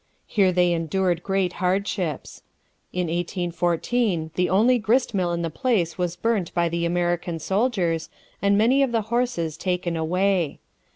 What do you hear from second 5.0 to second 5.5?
mill in